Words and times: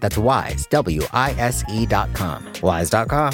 That's 0.00 0.18
wise, 0.18 0.66
W 0.66 1.02
I 1.12 1.32
S 1.32 1.64
E.com. 1.68 2.44
Wise.com. 2.62 3.32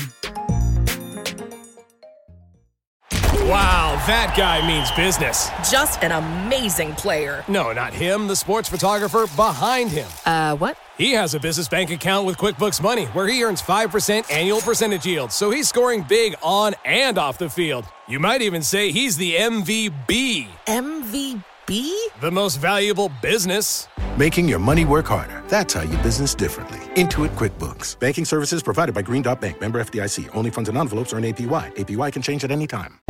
Wow, 3.47 4.03
that 4.07 4.33
guy 4.35 4.67
means 4.67 4.91
business. 4.93 5.51
Just 5.71 6.03
an 6.03 6.13
amazing 6.13 6.95
player. 6.95 7.45
No, 7.47 7.73
not 7.73 7.93
him, 7.93 8.27
the 8.27 8.35
sports 8.35 8.71
photographer 8.71 9.27
behind 9.37 9.91
him. 9.91 10.09
Uh, 10.25 10.57
what? 10.57 10.79
He 10.97 11.13
has 11.13 11.35
a 11.35 11.41
business 11.41 11.69
bank 11.69 11.91
account 11.91 12.27
with 12.27 12.39
QuickBooks 12.39 12.83
Money 12.83 13.05
where 13.07 13.27
he 13.29 13.45
earns 13.45 13.61
5% 13.61 14.31
annual 14.33 14.63
percentage 14.63 15.05
yield, 15.05 15.31
so 15.31 15.51
he's 15.51 15.69
scoring 15.69 16.07
big 16.09 16.35
on 16.43 16.75
and 16.87 17.19
off 17.19 17.37
the 17.37 17.51
field. 17.51 17.85
You 18.09 18.19
might 18.19 18.41
even 18.41 18.63
say 18.63 18.91
he's 18.93 19.19
the 19.19 19.35
MVB. 19.35 20.47
MVP? 20.67 21.45
The 21.67 22.31
most 22.31 22.57
valuable 22.57 23.11
business. 23.23 23.89
Making 24.19 24.47
your 24.49 24.59
money 24.59 24.85
work 24.85 25.07
harder. 25.07 25.43
That's 25.49 25.73
how 25.73 25.81
you 25.81 25.97
business 26.03 26.35
differently. 26.35 26.79
Intuit 26.95 27.35
QuickBooks. 27.37 27.99
Banking 27.99 28.27
services 28.27 28.63
provided 28.63 28.95
by 28.95 29.01
Green 29.01 29.23
Dot 29.23 29.41
Bank. 29.41 29.63
Member 29.63 29.83
FDIC. 29.83 30.29
Only 30.35 30.51
funds 30.51 30.69
and 30.69 30.77
envelopes 30.77 31.15
earn 31.15 31.23
APY. 31.23 31.75
APY 31.75 32.13
can 32.13 32.21
change 32.21 32.45
at 32.45 32.51
any 32.51 32.67
time. 32.67 33.01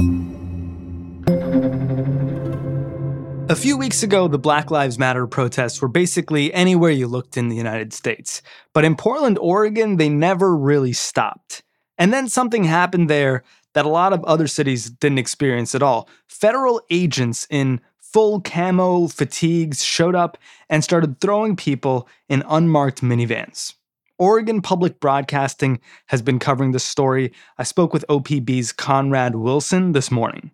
A 3.50 3.56
few 3.56 3.76
weeks 3.76 4.04
ago, 4.04 4.28
the 4.28 4.38
Black 4.38 4.70
Lives 4.70 5.00
Matter 5.00 5.26
protests 5.26 5.82
were 5.82 5.88
basically 5.88 6.54
anywhere 6.54 6.92
you 6.92 7.08
looked 7.08 7.36
in 7.36 7.48
the 7.48 7.56
United 7.56 7.92
States. 7.92 8.40
But 8.72 8.84
in 8.84 8.94
Portland, 8.94 9.36
Oregon, 9.40 9.96
they 9.96 10.08
never 10.08 10.56
really 10.56 10.92
stopped. 10.92 11.64
And 11.98 12.12
then 12.12 12.28
something 12.28 12.62
happened 12.62 13.10
there 13.10 13.42
that 13.72 13.84
a 13.84 13.88
lot 13.88 14.12
of 14.12 14.22
other 14.24 14.46
cities 14.46 14.90
didn't 14.90 15.18
experience 15.18 15.74
at 15.74 15.82
all. 15.82 16.08
Federal 16.28 16.80
agents 16.88 17.48
in 17.50 17.80
full 18.14 18.40
camo 18.42 19.08
fatigues 19.08 19.82
showed 19.82 20.14
up 20.14 20.38
and 20.70 20.84
started 20.84 21.20
throwing 21.20 21.56
people 21.56 22.08
in 22.28 22.44
unmarked 22.48 23.02
minivans. 23.02 23.74
Oregon 24.20 24.62
Public 24.62 25.00
Broadcasting 25.00 25.80
has 26.06 26.22
been 26.22 26.38
covering 26.38 26.70
this 26.70 26.84
story. 26.84 27.32
I 27.58 27.64
spoke 27.64 27.92
with 27.92 28.04
OPB's 28.08 28.70
Conrad 28.70 29.34
Wilson 29.34 29.94
this 29.94 30.12
morning. 30.12 30.52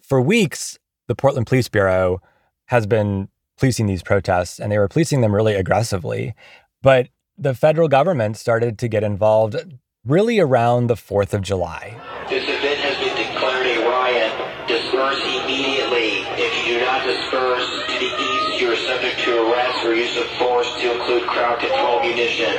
For 0.00 0.20
weeks, 0.20 0.78
the 1.08 1.16
Portland 1.16 1.48
Police 1.48 1.66
Bureau 1.66 2.22
has 2.66 2.86
been 2.86 3.28
policing 3.58 3.88
these 3.88 4.04
protests, 4.04 4.60
and 4.60 4.70
they 4.70 4.78
were 4.78 4.86
policing 4.86 5.20
them 5.20 5.34
really 5.34 5.56
aggressively. 5.56 6.36
But 6.80 7.08
the 7.36 7.54
federal 7.54 7.88
government 7.88 8.36
started 8.36 8.78
to 8.78 8.86
get 8.86 9.02
involved 9.02 9.56
really 10.06 10.38
around 10.38 10.86
the 10.86 10.94
4th 10.94 11.34
of 11.34 11.42
July. 11.42 11.96
Use 19.94 20.16
of 20.16 20.26
force 20.38 20.72
to 20.80 20.92
include 20.92 21.28
crowd 21.28 21.58
control 21.60 22.00
munitions. 22.00 22.56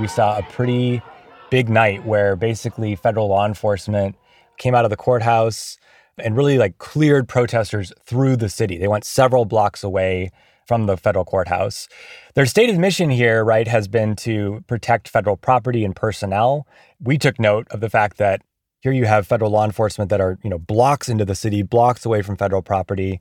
We 0.00 0.08
saw 0.08 0.38
a 0.38 0.42
pretty 0.42 1.02
big 1.50 1.68
night 1.68 2.04
where 2.04 2.36
basically 2.36 2.96
federal 2.96 3.28
law 3.28 3.46
enforcement 3.46 4.16
came 4.56 4.74
out 4.74 4.84
of 4.84 4.90
the 4.90 4.96
courthouse 4.96 5.78
and 6.18 6.36
really 6.36 6.58
like 6.58 6.78
cleared 6.78 7.28
protesters 7.28 7.92
through 8.04 8.36
the 8.36 8.48
city. 8.48 8.78
They 8.78 8.88
went 8.88 9.04
several 9.04 9.44
blocks 9.44 9.82
away 9.82 10.30
from 10.66 10.86
the 10.86 10.96
federal 10.96 11.24
courthouse. 11.24 11.88
Their 12.34 12.46
stated 12.46 12.78
mission 12.78 13.10
here, 13.10 13.44
right, 13.44 13.68
has 13.68 13.88
been 13.88 14.16
to 14.16 14.64
protect 14.66 15.08
federal 15.08 15.36
property 15.36 15.84
and 15.84 15.94
personnel. 15.94 16.66
We 17.00 17.18
took 17.18 17.38
note 17.38 17.66
of 17.70 17.80
the 17.80 17.90
fact 17.90 18.16
that 18.18 18.42
here 18.80 18.92
you 18.92 19.04
have 19.06 19.26
federal 19.26 19.50
law 19.50 19.64
enforcement 19.64 20.10
that 20.10 20.20
are, 20.20 20.38
you 20.42 20.50
know, 20.50 20.58
blocks 20.58 21.08
into 21.08 21.24
the 21.24 21.34
city, 21.34 21.62
blocks 21.62 22.04
away 22.04 22.22
from 22.22 22.36
federal 22.36 22.62
property. 22.62 23.20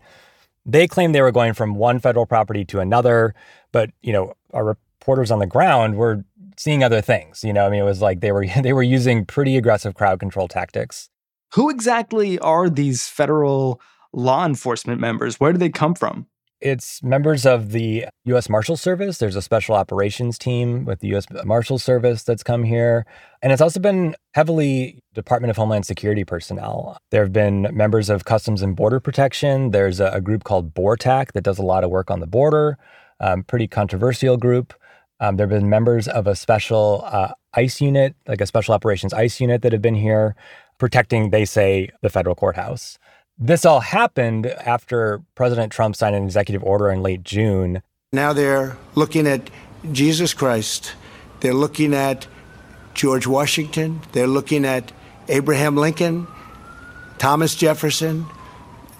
They 0.65 0.87
claimed 0.87 1.13
they 1.13 1.21
were 1.21 1.31
going 1.31 1.53
from 1.53 1.75
one 1.75 1.99
federal 1.99 2.25
property 2.25 2.63
to 2.65 2.79
another, 2.79 3.35
but, 3.71 3.91
you 4.01 4.13
know, 4.13 4.33
our 4.53 4.63
reporters 4.63 5.31
on 5.31 5.39
the 5.39 5.47
ground 5.47 5.95
were 5.95 6.23
seeing 6.57 6.83
other 6.83 7.01
things. 7.01 7.43
You 7.43 7.53
know, 7.53 7.65
I 7.65 7.69
mean, 7.69 7.81
it 7.81 7.85
was 7.85 8.01
like 8.01 8.21
they 8.21 8.31
were 8.31 8.45
they 8.61 8.73
were 8.73 8.83
using 8.83 9.25
pretty 9.25 9.57
aggressive 9.57 9.95
crowd 9.95 10.19
control 10.19 10.47
tactics. 10.47 11.09
Who 11.53 11.69
exactly 11.69 12.39
are 12.39 12.69
these 12.69 13.07
federal 13.07 13.79
law 14.11 14.45
enforcement 14.45 14.99
members? 14.99 15.39
Where 15.39 15.51
do 15.51 15.59
they 15.59 15.69
come 15.69 15.93
from? 15.95 16.27
It's 16.63 17.03
members 17.03 17.45
of 17.45 17.73
the 17.73 18.05
U.S. 18.23 18.47
Marshal 18.47 18.77
Service. 18.77 19.17
There's 19.17 19.35
a 19.35 19.41
special 19.41 19.75
operations 19.75 20.37
team 20.37 20.85
with 20.85 21.01
the 21.01 21.09
U.S. 21.09 21.25
Marshal 21.43 21.77
Service 21.77 22.23
that's 22.23 22.41
come 22.41 22.63
here. 22.63 23.05
And 23.41 23.51
it's 23.51 23.61
also 23.61 23.81
been 23.81 24.15
heavily 24.33 25.03
Department 25.13 25.51
of 25.51 25.57
Homeland 25.57 25.85
Security 25.85 26.23
personnel. 26.23 26.97
There 27.11 27.21
have 27.21 27.33
been 27.33 27.67
members 27.73 28.09
of 28.09 28.23
Customs 28.23 28.61
and 28.61 28.77
Border 28.77 29.01
Protection. 29.01 29.71
There's 29.71 29.99
a, 29.99 30.07
a 30.11 30.21
group 30.21 30.45
called 30.45 30.73
BORTAC 30.73 31.33
that 31.33 31.43
does 31.43 31.59
a 31.59 31.63
lot 31.63 31.83
of 31.83 31.89
work 31.89 32.09
on 32.09 32.21
the 32.21 32.27
border, 32.27 32.77
um, 33.19 33.43
pretty 33.43 33.67
controversial 33.67 34.37
group. 34.37 34.73
Um, 35.19 35.35
there 35.35 35.45
have 35.45 35.59
been 35.59 35.69
members 35.69 36.07
of 36.07 36.27
a 36.27 36.35
special 36.35 37.03
uh, 37.07 37.33
ICE 37.55 37.81
unit, 37.81 38.15
like 38.25 38.39
a 38.39 38.45
special 38.45 38.73
operations 38.73 39.11
ICE 39.13 39.41
unit, 39.41 39.63
that 39.63 39.73
have 39.73 39.81
been 39.81 39.95
here 39.95 40.33
protecting, 40.77 41.31
they 41.31 41.43
say, 41.43 41.89
the 42.01 42.09
federal 42.09 42.35
courthouse. 42.35 42.97
This 43.37 43.65
all 43.65 43.79
happened 43.79 44.45
after 44.45 45.21
President 45.35 45.71
Trump 45.71 45.95
signed 45.95 46.15
an 46.15 46.23
executive 46.23 46.63
order 46.63 46.91
in 46.91 47.01
late 47.01 47.23
June. 47.23 47.81
Now 48.11 48.31
they're 48.31 48.77
looking 48.95 49.27
at 49.27 49.49
Jesus 49.91 50.33
Christ. 50.33 50.93
They're 51.39 51.53
looking 51.53 51.93
at 51.93 52.27
George 52.93 53.25
Washington. 53.25 54.01
They're 54.11 54.27
looking 54.27 54.65
at 54.65 54.91
Abraham 55.27 55.75
Lincoln, 55.75 56.27
Thomas 57.17 57.55
Jefferson. 57.55 58.25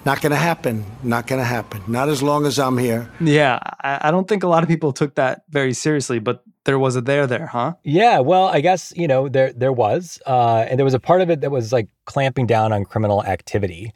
Not 0.04 0.20
going 0.20 0.32
to 0.32 0.36
happen. 0.36 0.84
Not 1.02 1.26
going 1.26 1.40
to 1.40 1.46
happen. 1.46 1.82
Not 1.86 2.08
as 2.10 2.22
long 2.22 2.44
as 2.44 2.58
I'm 2.58 2.76
here. 2.76 3.10
Yeah, 3.20 3.58
I 3.80 4.10
don't 4.10 4.28
think 4.28 4.42
a 4.42 4.48
lot 4.48 4.62
of 4.62 4.68
people 4.68 4.92
took 4.92 5.14
that 5.14 5.44
very 5.48 5.72
seriously, 5.72 6.18
but 6.18 6.42
there 6.64 6.78
was 6.78 6.96
a 6.96 7.00
there 7.00 7.26
there, 7.26 7.46
huh? 7.46 7.74
Yeah, 7.84 8.18
well, 8.18 8.46
I 8.46 8.60
guess 8.60 8.92
you 8.96 9.06
know 9.06 9.28
there 9.28 9.52
there 9.52 9.72
was, 9.72 10.20
uh, 10.26 10.66
and 10.68 10.78
there 10.78 10.84
was 10.84 10.94
a 10.94 11.00
part 11.00 11.20
of 11.20 11.30
it 11.30 11.40
that 11.42 11.50
was 11.50 11.72
like 11.72 11.88
clamping 12.04 12.46
down 12.46 12.72
on 12.72 12.84
criminal 12.84 13.24
activity. 13.24 13.94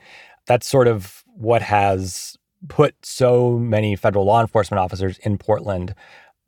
That's 0.49 0.69
sort 0.69 0.89
of 0.89 1.23
what 1.27 1.63
has 1.63 2.37
put 2.69 2.97
so 3.05 3.57
many 3.59 3.95
federal 3.95 4.25
law 4.25 4.41
enforcement 4.41 4.81
officers 4.81 5.19
in 5.19 5.39
Portland. 5.39 5.95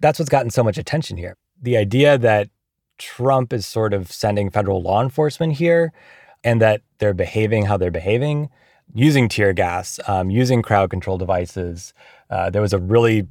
That's 0.01 0.19
what's 0.19 0.29
gotten 0.29 0.51
so 0.51 0.65
much 0.65 0.79
attention 0.79 1.17
here. 1.17 1.37
The 1.63 1.77
idea 1.77 2.19
that 2.19 2.49
Trump 2.99 3.53
is 3.53 3.67
sort 3.67 3.95
of 3.95 4.11
sending 4.11 4.51
federal 4.51 4.83
law 4.83 5.01
enforcement 5.01 5.53
here, 5.53 5.93
and 6.43 6.61
that 6.61 6.83
they're 6.99 7.15
behaving 7.15 7.67
how 7.67 7.77
they're 7.77 7.91
behaving 7.91 8.51
using 8.95 9.29
tear 9.29 9.53
gas, 9.53 10.01
um, 10.09 10.31
using 10.31 10.63
crowd 10.63 10.91
control 10.91 11.19
devices. 11.19 11.95
Uh, 12.29 12.51
there 12.51 12.63
was 12.63 12.73
a 12.73 12.79
really 12.79 13.29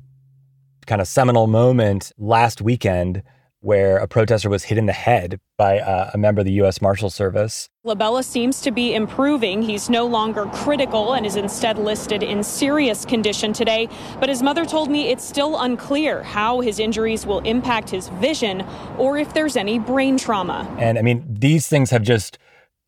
kind 0.85 1.01
of 1.01 1.07
seminal 1.07 1.47
moment 1.47 2.11
last 2.17 2.61
weekend 2.61 3.21
where 3.61 3.97
a 3.97 4.07
protester 4.07 4.49
was 4.49 4.63
hit 4.63 4.77
in 4.77 4.85
the 4.85 4.93
head 4.93 5.39
by 5.57 5.79
uh, 5.79 6.11
a 6.13 6.17
member 6.17 6.39
of 6.39 6.45
the 6.45 6.53
U.S. 6.53 6.81
Marshal 6.81 7.09
Service. 7.09 7.69
Labella 7.85 8.23
seems 8.23 8.61
to 8.61 8.71
be 8.71 8.93
improving. 8.93 9.61
He's 9.61 9.89
no 9.89 10.05
longer 10.05 10.45
critical 10.53 11.13
and 11.13 11.25
is 11.25 11.35
instead 11.35 11.77
listed 11.77 12.23
in 12.23 12.43
serious 12.43 13.03
condition 13.05 13.51
today. 13.51 13.89
But 14.19 14.29
his 14.29 14.41
mother 14.41 14.65
told 14.65 14.89
me 14.89 15.09
it's 15.09 15.23
still 15.23 15.59
unclear 15.59 16.23
how 16.23 16.61
his 16.61 16.79
injuries 16.79 17.25
will 17.25 17.39
impact 17.39 17.89
his 17.89 18.07
vision 18.09 18.65
or 18.97 19.17
if 19.17 19.33
there's 19.33 19.57
any 19.57 19.79
brain 19.79 20.17
trauma. 20.17 20.67
And 20.79 20.97
I 20.97 21.01
mean, 21.01 21.25
these 21.27 21.67
things 21.67 21.89
have 21.89 22.03
just 22.03 22.37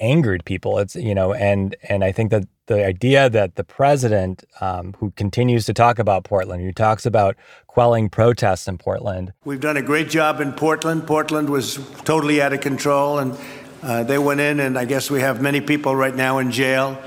angered 0.01 0.43
people. 0.43 0.79
It's 0.79 0.95
you 0.95 1.15
know, 1.15 1.33
and 1.33 1.75
and 1.87 2.03
I 2.03 2.11
think 2.11 2.31
that 2.31 2.47
the 2.65 2.85
idea 2.85 3.29
that 3.29 3.55
the 3.55 3.63
president, 3.63 4.43
um, 4.59 4.95
who 4.99 5.11
continues 5.11 5.65
to 5.65 5.73
talk 5.73 5.99
about 5.99 6.23
Portland, 6.23 6.63
who 6.63 6.71
talks 6.71 7.05
about 7.05 7.37
quelling 7.67 8.09
protests 8.09 8.67
in 8.67 8.77
Portland, 8.77 9.33
we've 9.45 9.61
done 9.61 9.77
a 9.77 9.81
great 9.81 10.09
job 10.09 10.41
in 10.41 10.51
Portland. 10.51 11.07
Portland 11.07 11.49
was 11.49 11.79
totally 12.03 12.41
out 12.41 12.51
of 12.51 12.61
control, 12.61 13.19
and 13.19 13.37
uh, 13.83 14.03
they 14.03 14.17
went 14.17 14.39
in, 14.39 14.59
and 14.59 14.77
I 14.77 14.85
guess 14.85 15.09
we 15.09 15.21
have 15.21 15.41
many 15.41 15.61
people 15.61 15.95
right 15.95 16.15
now 16.15 16.39
in 16.39 16.51
jail, 16.51 17.01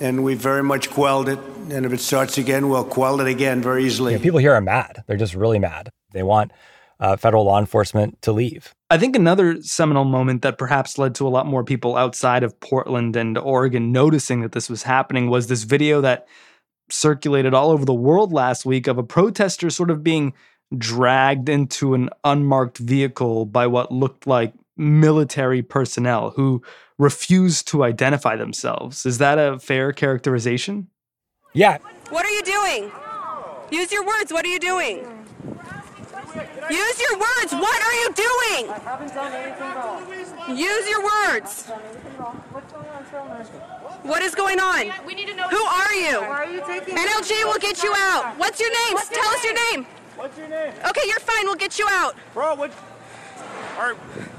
and 0.00 0.24
we 0.24 0.34
very 0.34 0.62
much 0.62 0.90
quelled 0.90 1.28
it. 1.28 1.38
And 1.70 1.86
if 1.86 1.92
it 1.92 2.00
starts 2.00 2.36
again, 2.36 2.68
we'll 2.68 2.84
quell 2.84 3.20
it 3.20 3.28
again 3.28 3.62
very 3.62 3.84
easily. 3.84 4.12
Yeah, 4.12 4.18
people 4.18 4.40
here 4.40 4.54
are 4.54 4.60
mad. 4.60 5.04
They're 5.06 5.16
just 5.16 5.34
really 5.34 5.60
mad. 5.60 5.90
They 6.12 6.24
want 6.24 6.50
uh, 7.00 7.16
federal 7.16 7.44
law 7.44 7.58
enforcement 7.58 8.20
to 8.22 8.32
leave. 8.32 8.74
I 8.90 8.98
think 8.98 9.16
another 9.16 9.60
seminal 9.62 10.04
moment 10.04 10.42
that 10.42 10.58
perhaps 10.58 10.98
led 10.98 11.14
to 11.16 11.26
a 11.26 11.30
lot 11.30 11.46
more 11.46 11.64
people 11.64 11.96
outside 11.96 12.42
of 12.42 12.58
Portland 12.60 13.16
and 13.16 13.38
Oregon 13.38 13.90
noticing 13.90 14.42
that 14.42 14.52
this 14.52 14.68
was 14.68 14.82
happening 14.82 15.30
was 15.30 15.46
this 15.46 15.62
video 15.62 16.00
that 16.02 16.28
circulated 16.90 17.54
all 17.54 17.70
over 17.70 17.84
the 17.84 17.94
world 17.94 18.32
last 18.32 18.66
week 18.66 18.86
of 18.86 18.98
a 18.98 19.02
protester 19.02 19.70
sort 19.70 19.90
of 19.90 20.04
being 20.04 20.34
dragged 20.76 21.48
into 21.48 21.94
an 21.94 22.10
unmarked 22.24 22.78
vehicle 22.78 23.46
by 23.46 23.66
what 23.66 23.92
looked 23.92 24.26
like 24.26 24.52
military 24.76 25.62
personnel 25.62 26.30
who 26.30 26.62
refused 26.98 27.66
to 27.68 27.84
identify 27.84 28.36
themselves. 28.36 29.06
Is 29.06 29.18
that 29.18 29.38
a 29.38 29.58
fair 29.58 29.92
characterization? 29.92 30.88
Yeah. 31.54 31.78
What 32.10 32.24
are 32.26 32.30
you 32.30 32.42
doing? 32.42 32.92
Use 33.70 33.92
your 33.92 34.04
words. 34.04 34.32
What 34.32 34.44
are 34.44 34.48
you 34.48 34.58
doing? 34.58 35.19
Use 36.70 37.00
your 37.00 37.18
words. 37.18 37.52
What 37.52 37.82
are 37.82 37.94
you 37.94 38.08
doing? 38.14 38.70
I 38.70 38.78
haven't 38.84 39.14
done 39.14 39.32
anything 39.32 39.74
wrong. 39.74 40.56
Use 40.56 40.88
your 40.88 41.02
words. 41.04 41.66
What 44.02 44.22
is 44.22 44.34
going 44.34 44.60
on? 44.60 44.92
We 45.06 45.14
need 45.14 45.26
to 45.28 45.34
know. 45.34 45.48
Who 45.48 45.56
are 45.62 45.94
you? 45.94 46.20
Why 46.20 46.44
are 46.44 46.52
you 46.52 46.62
taking? 46.66 46.94
NLG 46.96 47.44
will 47.44 47.58
get 47.58 47.82
you 47.82 47.92
out. 47.96 48.34
What's 48.38 48.60
your 48.60 48.70
name? 48.70 48.98
Tell 49.12 49.28
us 49.28 49.44
your 49.44 49.54
name. 49.72 49.86
What's 50.16 50.38
your 50.38 50.48
name? 50.48 50.72
Okay, 50.88 51.00
you're 51.06 51.20
fine. 51.20 51.44
We'll 51.44 51.54
get 51.56 51.78
you 51.78 51.86
out. 51.88 52.14
Bro, 52.34 52.54
what? 52.56 52.72
Are, 53.78 53.96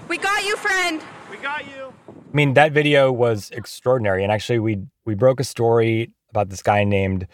We 0.07 0.17
got 0.17 0.45
you, 0.45 0.55
friend. 0.57 1.01
we 1.29 1.37
got 1.37 1.65
you. 1.65 1.93
I 2.07 2.35
mean, 2.35 2.53
that 2.53 2.71
video 2.71 3.11
was 3.11 3.49
extraordinary. 3.51 4.23
And 4.23 4.31
actually, 4.31 4.59
we 4.59 4.83
we 5.05 5.15
broke 5.15 5.39
a 5.39 5.43
story 5.43 6.11
about 6.29 6.49
this 6.49 6.61
guy 6.61 6.83
named 6.83 7.27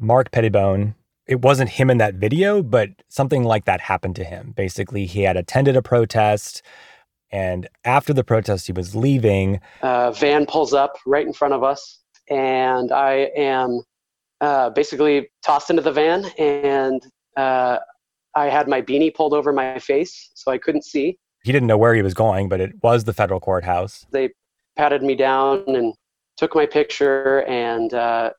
Mark 0.00 0.30
Pettibone. 0.30 0.94
It 1.26 1.42
wasn't 1.42 1.70
him 1.70 1.90
in 1.90 1.98
that 1.98 2.14
video, 2.14 2.62
but 2.62 2.90
something 3.08 3.42
like 3.42 3.64
that 3.64 3.80
happened 3.80 4.16
to 4.16 4.24
him. 4.24 4.52
Basically, 4.56 5.06
he 5.06 5.22
had 5.22 5.36
attended 5.36 5.76
a 5.76 5.82
protest, 5.82 6.62
and 7.30 7.68
after 7.84 8.12
the 8.12 8.22
protest, 8.22 8.66
he 8.66 8.72
was 8.72 8.94
leaving. 8.94 9.60
uh, 9.82 10.12
van 10.12 10.46
pulls 10.46 10.72
up 10.72 10.96
right 11.04 11.26
in 11.26 11.32
front 11.32 11.54
of 11.54 11.64
us, 11.64 12.00
and 12.30 12.92
I 12.92 13.30
am 13.36 13.82
uh, 14.40 14.70
basically 14.70 15.28
tossed 15.44 15.70
into 15.70 15.82
the 15.82 15.92
van, 15.92 16.26
and 16.38 17.04
uh, 17.36 17.78
I 18.34 18.46
had 18.46 18.68
my 18.68 18.80
beanie 18.80 19.14
pulled 19.14 19.34
over 19.34 19.52
my 19.52 19.78
face, 19.78 20.30
so 20.34 20.52
I 20.52 20.58
couldn't 20.58 20.84
see. 20.84 21.18
He 21.42 21.52
didn't 21.52 21.68
know 21.68 21.78
where 21.78 21.94
he 21.94 22.02
was 22.02 22.14
going, 22.14 22.48
but 22.48 22.60
it 22.60 22.72
was 22.82 23.04
the 23.04 23.12
federal 23.12 23.40
courthouse. 23.40 24.06
They 24.10 24.30
patted 24.76 25.02
me 25.02 25.14
down 25.14 25.64
and 25.66 25.94
took 26.36 26.54
my 26.54 26.66
picture 26.66 27.42
and 27.44 27.92
uh, 27.94 28.30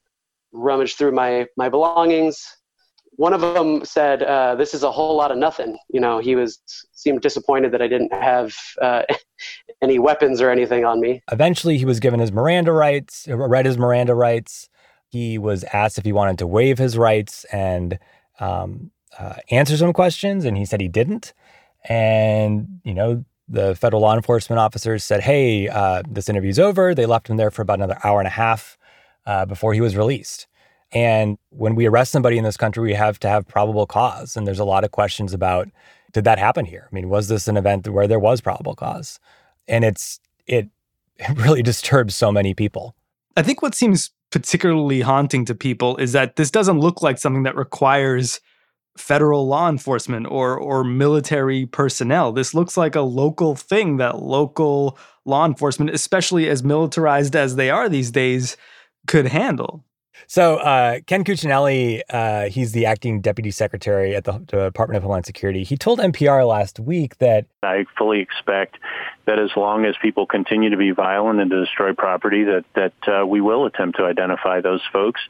rummaged 0.51 0.97
through 0.97 1.13
my 1.13 1.47
my 1.57 1.67
belongings. 1.69 2.45
One 3.17 3.33
of 3.33 3.41
them 3.41 3.83
said, 3.85 4.23
uh, 4.23 4.55
"This 4.55 4.73
is 4.73 4.83
a 4.83 4.91
whole 4.91 5.15
lot 5.15 5.31
of 5.31 5.37
nothing." 5.37 5.77
You 5.89 5.99
know, 5.99 6.19
he 6.19 6.35
was 6.35 6.59
seemed 6.91 7.21
disappointed 7.21 7.71
that 7.73 7.81
I 7.81 7.87
didn't 7.87 8.13
have 8.13 8.55
uh, 8.81 9.03
any 9.81 9.99
weapons 9.99 10.41
or 10.41 10.49
anything 10.49 10.85
on 10.85 10.99
me. 10.99 11.21
Eventually, 11.31 11.77
he 11.77 11.85
was 11.85 11.99
given 11.99 12.19
his 12.19 12.31
Miranda 12.31 12.71
rights, 12.71 13.27
uh, 13.27 13.35
read 13.35 13.65
his 13.65 13.77
Miranda 13.77 14.15
rights. 14.15 14.69
He 15.09 15.37
was 15.37 15.63
asked 15.65 15.97
if 15.97 16.05
he 16.05 16.11
wanted 16.11 16.37
to 16.39 16.47
waive 16.47 16.77
his 16.77 16.97
rights 16.97 17.45
and 17.45 17.99
um, 18.39 18.91
uh, 19.17 19.35
answer 19.51 19.77
some 19.77 19.93
questions, 19.93 20.45
and 20.45 20.57
he 20.57 20.65
said 20.65 20.81
he 20.81 20.87
didn't. 20.87 21.33
And, 21.89 22.81
you 22.83 22.93
know, 22.93 23.23
the 23.47 23.75
federal 23.75 24.01
law 24.01 24.15
enforcement 24.15 24.59
officers 24.59 25.03
said, 25.03 25.21
hey, 25.21 25.69
uh, 25.69 26.03
this 26.09 26.27
interview's 26.27 26.59
over. 26.59 26.93
They 26.93 27.05
left 27.05 27.29
him 27.29 27.37
there 27.37 27.51
for 27.51 27.61
about 27.61 27.79
another 27.79 27.97
hour 28.03 28.19
and 28.19 28.27
a 28.27 28.31
half 28.31 28.77
uh, 29.25 29.45
before 29.45 29.73
he 29.73 29.81
was 29.81 29.95
released. 29.95 30.47
And 30.91 31.37
when 31.49 31.75
we 31.75 31.85
arrest 31.85 32.11
somebody 32.11 32.37
in 32.37 32.43
this 32.43 32.57
country, 32.57 32.83
we 32.83 32.93
have 32.93 33.19
to 33.19 33.29
have 33.29 33.47
probable 33.47 33.85
cause. 33.85 34.37
And 34.37 34.47
there's 34.47 34.59
a 34.59 34.65
lot 34.65 34.83
of 34.83 34.91
questions 34.91 35.33
about 35.33 35.69
did 36.13 36.23
that 36.23 36.39
happen 36.39 36.65
here? 36.65 36.87
I 36.89 36.95
mean, 36.95 37.09
was 37.09 37.27
this 37.27 37.47
an 37.47 37.57
event 37.57 37.87
where 37.87 38.07
there 38.07 38.19
was 38.19 38.39
probable 38.41 38.75
cause? 38.75 39.19
And 39.67 39.83
it's, 39.83 40.19
it, 40.45 40.69
it 41.17 41.37
really 41.37 41.61
disturbs 41.61 42.15
so 42.15 42.31
many 42.31 42.53
people. 42.53 42.95
I 43.35 43.43
think 43.43 43.61
what 43.61 43.75
seems 43.75 44.11
particularly 44.31 45.01
haunting 45.01 45.45
to 45.45 45.55
people 45.55 45.97
is 45.97 46.11
that 46.13 46.35
this 46.35 46.51
doesn't 46.51 46.79
look 46.79 47.01
like 47.01 47.17
something 47.17 47.43
that 47.43 47.55
requires 47.55 48.39
federal 48.97 49.47
law 49.47 49.69
enforcement 49.69 50.27
or 50.27 50.57
or 50.57 50.83
military 50.83 51.65
personnel. 51.65 52.31
This 52.31 52.53
looks 52.53 52.75
like 52.75 52.95
a 52.95 53.01
local 53.01 53.55
thing 53.55 53.97
that 53.97 54.21
local 54.21 54.97
law 55.25 55.45
enforcement, 55.45 55.91
especially 55.91 56.49
as 56.49 56.63
militarized 56.63 57.35
as 57.35 57.55
they 57.55 57.69
are 57.69 57.87
these 57.87 58.11
days, 58.11 58.57
could 59.07 59.27
handle. 59.27 59.85
So 60.25 60.57
uh, 60.57 60.99
Ken 61.05 61.23
Cuccinelli, 61.23 62.01
uh, 62.09 62.49
he's 62.49 62.71
the 62.71 62.85
acting 62.85 63.21
deputy 63.21 63.51
secretary 63.51 64.15
at 64.15 64.23
the 64.23 64.39
Department 64.39 64.97
of 64.97 65.03
Homeland 65.03 65.25
Security. 65.25 65.63
He 65.63 65.77
told 65.77 65.99
NPR 65.99 66.47
last 66.47 66.79
week 66.79 67.17
that 67.19 67.45
I 67.63 67.85
fully 67.97 68.19
expect 68.19 68.77
that 69.25 69.39
as 69.39 69.51
long 69.55 69.85
as 69.85 69.95
people 70.01 70.25
continue 70.25 70.69
to 70.69 70.77
be 70.77 70.91
violent 70.91 71.39
and 71.39 71.51
to 71.51 71.63
destroy 71.63 71.93
property, 71.93 72.43
that 72.45 72.65
that 72.75 72.93
uh, 73.21 73.25
we 73.25 73.41
will 73.41 73.65
attempt 73.65 73.97
to 73.97 74.05
identify 74.05 74.61
those 74.61 74.81
folks. 74.91 75.21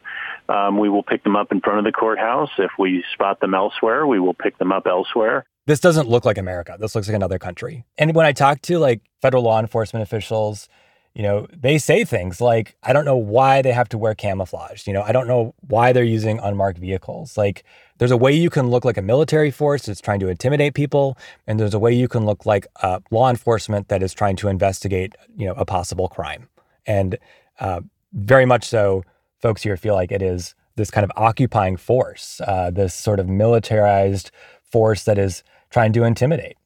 Um, 0.49 0.77
we 0.79 0.89
will 0.89 1.03
pick 1.03 1.23
them 1.23 1.35
up 1.35 1.51
in 1.51 1.59
front 1.59 1.79
of 1.79 1.85
the 1.85 1.91
courthouse. 1.91 2.49
If 2.57 2.71
we 2.79 3.03
spot 3.13 3.39
them 3.41 3.53
elsewhere, 3.53 4.07
we 4.07 4.19
will 4.19 4.33
pick 4.33 4.57
them 4.57 4.71
up 4.71 4.87
elsewhere. 4.87 5.45
this 5.65 5.79
doesn't 5.81 6.07
look 6.07 6.23
like 6.23 6.37
America. 6.37 6.77
This 6.79 6.95
looks 6.95 7.07
like 7.07 7.15
another 7.15 7.39
country. 7.39 7.83
And 7.97 8.15
when 8.15 8.25
I 8.25 8.31
talk 8.31 8.61
to 8.63 8.79
like 8.79 9.01
federal 9.21 9.43
law 9.43 9.59
enforcement 9.59 10.03
officials, 10.03 10.69
you 11.17 11.23
know, 11.23 11.47
they 11.51 11.79
say 11.79 12.05
things 12.05 12.39
like, 12.39 12.75
I 12.83 12.93
don't 12.93 13.03
know 13.03 13.17
why 13.17 13.63
they 13.63 13.71
have 13.71 13.89
to 13.89 13.97
wear 13.97 14.13
camouflage. 14.13 14.85
You 14.85 14.93
know, 14.93 15.01
I 15.01 15.11
don't 15.11 15.27
know 15.27 15.55
why 15.61 15.91
they're 15.91 16.03
using 16.03 16.37
unmarked 16.37 16.77
vehicles. 16.77 17.35
Like, 17.35 17.63
there's 17.97 18.11
a 18.11 18.17
way 18.17 18.33
you 18.33 18.51
can 18.51 18.69
look 18.69 18.85
like 18.85 18.97
a 18.97 19.01
military 19.01 19.49
force 19.49 19.87
that's 19.87 19.99
trying 19.99 20.19
to 20.19 20.27
intimidate 20.27 20.75
people, 20.75 21.17
and 21.47 21.59
there's 21.59 21.73
a 21.73 21.79
way 21.79 21.91
you 21.91 22.07
can 22.07 22.27
look 22.27 22.45
like 22.45 22.67
uh, 22.83 22.99
law 23.09 23.31
enforcement 23.31 23.87
that 23.87 24.03
is 24.03 24.13
trying 24.13 24.35
to 24.35 24.47
investigate, 24.47 25.15
you 25.35 25.47
know, 25.47 25.53
a 25.53 25.65
possible 25.65 26.07
crime. 26.07 26.49
And 26.85 27.17
uh, 27.59 27.81
very 28.13 28.45
much 28.45 28.65
so, 28.65 29.03
folks 29.41 29.63
here 29.63 29.75
feel 29.75 29.95
like 29.95 30.11
it 30.11 30.21
is 30.21 30.53
this 30.75 30.91
kind 30.91 31.03
of 31.03 31.11
occupying 31.15 31.77
force, 31.77 32.39
uh, 32.45 32.69
this 32.69 32.93
sort 32.93 33.19
of 33.19 33.27
militarized 33.27 34.29
force 34.71 35.03
that 35.05 35.17
is 35.17 35.43
trying 35.71 35.93
to 35.93 36.03
intimidate. 36.03 36.57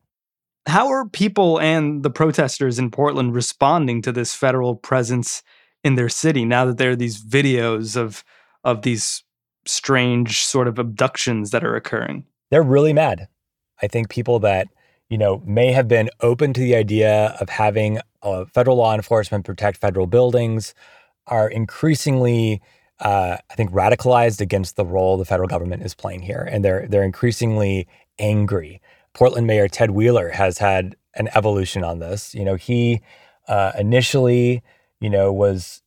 How 0.68 0.88
are 0.90 1.08
people 1.08 1.60
and 1.60 2.04
the 2.04 2.10
protesters 2.10 2.78
in 2.78 2.92
Portland 2.92 3.34
responding 3.34 4.02
to 4.04 4.12
this 4.12 4.36
federal 4.36 4.76
presence 4.76 5.42
in 5.84 5.96
their 5.96 6.10
city 6.10 6.46
now 6.46 6.66
that 6.66 6.78
there 6.78 6.92
are 6.92 6.96
these 6.96 7.24
videos 7.24 7.98
of 7.98 8.24
of 8.64 8.84
these 8.84 9.24
strange 9.66 10.44
sort 10.44 10.68
of 10.68 10.78
abductions 10.78 11.52
that 11.52 11.64
are 11.64 11.76
occurring? 11.76 12.26
They're 12.52 12.64
really 12.64 12.94
mad. 12.94 13.28
I 13.82 13.88
think 13.88 14.10
people 14.10 14.40
that, 14.40 14.68
you 15.10 15.18
know, 15.18 15.42
may 15.46 15.72
have 15.72 15.88
been 15.88 16.10
open 16.22 16.54
to 16.54 16.62
the 16.62 16.76
idea 16.76 17.36
of 17.40 17.50
having 17.50 18.00
uh, 18.22 18.46
federal 18.46 18.78
law 18.78 18.94
enforcement 18.94 19.46
protect 19.46 19.78
federal 19.78 20.06
buildings 20.06 20.76
are 21.26 21.50
increasingly 21.50 22.62
uh, 23.02 23.38
I 23.50 23.56
think 23.56 23.72
radicalized 23.72 24.42
against 24.42 24.76
the 24.76 24.86
role 24.86 25.18
the 25.18 25.26
federal 25.26 25.48
government 25.48 25.82
is 25.84 25.96
playing 25.96 26.22
here, 26.22 26.48
and 26.50 26.64
they're 26.64 26.88
they're 26.88 27.04
increasingly 27.04 27.88
angry. 28.20 28.80
Portland 29.14 29.48
Mayor 29.48 29.68
Ted 29.68 29.92
Wheeler 29.92 30.30
has 30.30 30.58
had 30.58 30.96
an 31.16 31.30
evolution 31.36 31.84
on 31.84 32.00
this. 32.00 32.34
You 32.34 32.46
know, 32.46 32.56
he 32.56 33.02
uh, 33.48 33.74
initially, 33.78 34.64
you 35.00 35.10
know, 35.10 35.32
was 35.32 35.82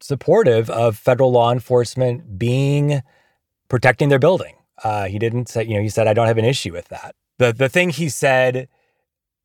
supportive 0.00 0.68
of 0.70 0.96
federal 0.96 1.32
law 1.32 1.52
enforcement 1.52 2.38
being 2.38 3.02
protecting 3.68 4.08
their 4.08 4.18
building. 4.18 4.54
Uh, 4.84 5.06
he 5.06 5.18
didn't 5.18 5.48
say, 5.48 5.64
you 5.64 5.74
know, 5.74 5.80
he 5.80 5.88
said, 5.88 6.06
I 6.06 6.12
don't 6.12 6.26
have 6.26 6.38
an 6.38 6.44
issue 6.44 6.72
with 6.72 6.88
that. 6.88 7.14
The 7.38 7.52
the 7.52 7.68
thing 7.68 7.90
he 7.90 8.08
said 8.08 8.68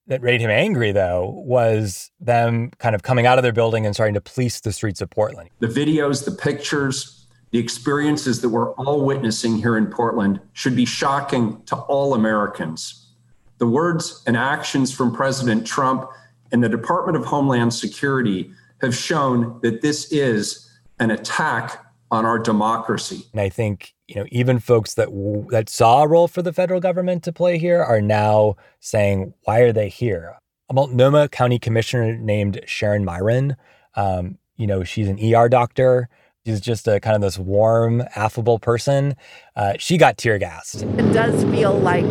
that 0.08 0.22
made 0.22 0.42
him 0.42 0.50
angry, 0.50 0.92
though, 0.92 1.42
was 1.46 2.12
them 2.20 2.72
kind 2.80 2.96
of 2.96 3.04
coming 3.04 3.26
out 3.26 3.38
of 3.38 3.44
their 3.44 3.54
building 3.54 3.86
and 3.86 3.96
starting 3.96 4.14
to 4.16 4.22
police 4.22 4.60
the 4.60 4.74
streets 4.74 5.00
of 5.00 5.10
Portland. 5.10 5.50
The 5.60 5.68
videos, 5.68 6.26
the 6.26 6.32
pictures, 6.32 7.21
the 7.52 7.60
experiences 7.60 8.42
that 8.42 8.50
we're 8.50 8.72
all 8.74 9.06
witnessing 9.06 9.58
here 9.58 9.78
in 9.78 9.88
Portland 9.88 10.40
should 10.54 10.76
be 10.76 10.86
shocking 10.86 11.62
to 11.66 11.76
all 11.76 12.14
Americans. 12.14 13.14
The 13.58 13.68
words 13.68 14.24
and 14.26 14.36
actions 14.36 14.92
from 14.92 15.14
President 15.14 15.68
Trump 15.68 16.10
and 16.52 16.64
the 16.64 16.70
Department 16.70 17.18
of 17.18 17.26
Homeland 17.26 17.74
Security 17.74 18.52
have 18.82 18.96
shown 18.96 19.60
that 19.62 19.82
this 19.82 20.12
is 20.12 20.70
an 21.00 21.12
attack 21.12 21.86
on 22.10 22.26
our 22.26 22.40
democracy. 22.40 23.24
And 23.32 23.42
I 23.42 23.50
think 23.50 23.94
you 24.08 24.16
know 24.16 24.26
even 24.32 24.60
folks 24.60 24.96
that 24.96 25.06
w- 25.06 25.48
that 25.50 25.70
saw 25.70 26.04
a 26.04 26.08
role 26.08 26.28
for 26.28 26.42
the 26.42 26.54
federal 26.54 26.80
government 26.80 27.24
to 27.24 27.32
play 27.32 27.58
here 27.58 27.82
are 27.82 28.02
now 28.02 28.56
saying, 28.80 29.34
why 29.44 29.60
are 29.60 29.72
they 29.72 29.90
here? 29.90 30.36
A 30.70 30.74
Multnomah 30.74 31.30
County 31.30 31.60
Commissioner 31.60 32.18
named 32.18 32.62
Sharon 32.66 33.06
Meieran. 33.06 33.56
Um, 33.96 34.38
you 34.58 34.68
know, 34.68 34.84
she's 34.84 35.08
an 35.08 35.20
ER 35.24 35.50
doctor. 35.50 36.10
She's 36.46 36.60
just 36.60 36.88
a 36.88 37.00
kind 37.00 37.16
of 37.16 37.22
this 37.22 37.38
warm, 37.38 38.02
affable 38.16 38.58
person. 38.58 39.16
Uh, 39.56 39.74
she 39.78 39.98
got 39.98 40.18
tear 40.18 40.40
gassed. 40.40 40.82
It 40.82 41.14
does 41.14 41.44
feel 41.54 41.78
like 41.78 42.06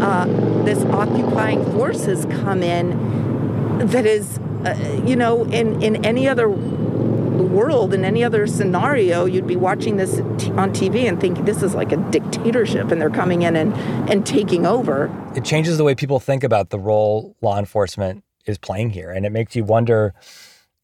uh, 0.00 0.26
this 0.62 0.84
occupying 0.84 1.64
force 1.72 2.04
has 2.04 2.24
come 2.26 2.62
in 2.62 3.78
that 3.88 4.06
is, 4.06 4.38
uh, 4.64 5.02
you 5.04 5.16
know, 5.16 5.42
in, 5.46 5.82
in 5.82 6.04
any 6.04 6.28
other 6.28 6.48
world, 6.48 7.92
in 7.92 8.04
any 8.04 8.22
other 8.22 8.46
scenario, 8.46 9.24
you'd 9.24 9.46
be 9.46 9.56
watching 9.56 9.96
this 9.96 10.16
t- 10.38 10.52
on 10.52 10.72
TV 10.72 11.08
and 11.08 11.20
think 11.20 11.44
this 11.44 11.60
is 11.60 11.74
like 11.74 11.90
a 11.90 11.96
dictatorship 11.96 12.92
and 12.92 13.00
they're 13.00 13.10
coming 13.10 13.42
in 13.42 13.56
and, 13.56 13.74
and 14.08 14.24
taking 14.24 14.66
over. 14.66 15.10
It 15.34 15.44
changes 15.44 15.78
the 15.78 15.84
way 15.84 15.96
people 15.96 16.20
think 16.20 16.44
about 16.44 16.70
the 16.70 16.78
role 16.78 17.34
law 17.40 17.58
enforcement 17.58 18.22
is 18.46 18.56
playing 18.56 18.90
here. 18.90 19.10
And 19.10 19.26
it 19.26 19.32
makes 19.32 19.56
you 19.56 19.64
wonder, 19.64 20.14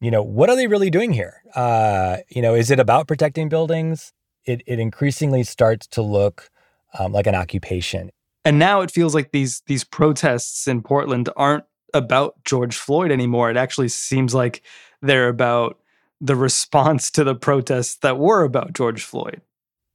you 0.01 0.09
know, 0.09 0.23
what 0.23 0.49
are 0.49 0.55
they 0.55 0.67
really 0.67 0.89
doing 0.89 1.13
here? 1.13 1.43
Uh, 1.55 2.17
you 2.27 2.41
know, 2.41 2.55
is 2.55 2.71
it 2.71 2.79
about 2.79 3.07
protecting 3.07 3.47
buildings? 3.47 4.11
It, 4.45 4.63
it 4.65 4.79
increasingly 4.79 5.43
starts 5.43 5.85
to 5.87 6.01
look 6.01 6.49
um, 6.97 7.13
like 7.13 7.27
an 7.27 7.35
occupation. 7.35 8.09
And 8.43 8.57
now 8.57 8.81
it 8.81 8.89
feels 8.89 9.13
like 9.13 9.31
these 9.31 9.61
these 9.67 9.83
protests 9.83 10.67
in 10.67 10.81
Portland 10.81 11.29
aren't 11.37 11.65
about 11.93 12.43
George 12.43 12.75
Floyd 12.75 13.11
anymore. 13.11 13.51
It 13.51 13.57
actually 13.57 13.89
seems 13.89 14.33
like 14.33 14.63
they're 15.01 15.29
about 15.29 15.77
the 16.19 16.35
response 16.35 17.11
to 17.11 17.23
the 17.23 17.35
protests 17.35 17.95
that 17.97 18.17
were 18.17 18.43
about 18.43 18.73
George 18.73 19.03
Floyd. 19.03 19.41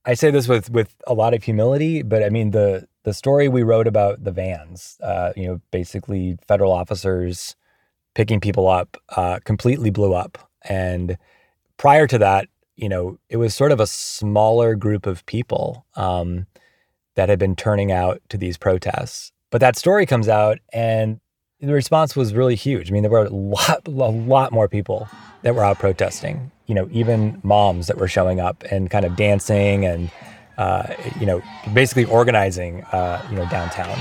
I 0.04 0.14
say 0.14 0.30
this 0.30 0.46
with 0.46 0.70
with 0.70 0.94
a 1.08 1.14
lot 1.14 1.34
of 1.34 1.42
humility, 1.42 2.02
but 2.02 2.22
I 2.22 2.30
mean 2.30 2.52
the 2.52 2.86
the 3.02 3.12
story 3.12 3.48
we 3.48 3.64
wrote 3.64 3.88
about 3.88 4.22
the 4.22 4.30
vans, 4.30 4.96
uh, 5.02 5.32
you 5.36 5.48
know, 5.48 5.60
basically 5.72 6.38
federal 6.46 6.70
officers 6.70 7.56
picking 8.16 8.40
people 8.40 8.66
up, 8.66 8.96
uh, 9.14 9.38
completely 9.44 9.90
blew 9.90 10.14
up. 10.14 10.38
And 10.66 11.18
prior 11.76 12.06
to 12.06 12.16
that, 12.16 12.48
you 12.74 12.88
know, 12.88 13.18
it 13.28 13.36
was 13.36 13.54
sort 13.54 13.72
of 13.72 13.78
a 13.78 13.86
smaller 13.86 14.74
group 14.74 15.04
of 15.04 15.24
people 15.26 15.84
um, 15.96 16.46
that 17.14 17.28
had 17.28 17.38
been 17.38 17.54
turning 17.54 17.92
out 17.92 18.22
to 18.30 18.38
these 18.38 18.56
protests. 18.56 19.32
But 19.50 19.60
that 19.60 19.76
story 19.76 20.06
comes 20.06 20.30
out, 20.30 20.60
and 20.72 21.20
the 21.60 21.74
response 21.74 22.16
was 22.16 22.32
really 22.32 22.54
huge. 22.54 22.90
I 22.90 22.94
mean, 22.94 23.02
there 23.02 23.10
were 23.10 23.26
a 23.26 23.28
lot, 23.28 23.82
a 23.86 23.90
lot 23.90 24.50
more 24.50 24.66
people 24.66 25.06
that 25.42 25.54
were 25.54 25.62
out 25.62 25.78
protesting. 25.78 26.50
You 26.64 26.74
know, 26.74 26.88
even 26.92 27.38
moms 27.44 27.86
that 27.86 27.98
were 27.98 28.08
showing 28.08 28.40
up 28.40 28.64
and 28.70 28.90
kind 28.90 29.04
of 29.04 29.14
dancing 29.16 29.84
and, 29.84 30.10
uh, 30.56 30.94
you 31.20 31.26
know, 31.26 31.42
basically 31.74 32.06
organizing, 32.06 32.82
uh, 32.84 33.24
you 33.30 33.36
know, 33.36 33.46
downtown. 33.50 33.98